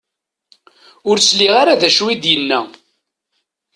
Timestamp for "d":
1.81-1.83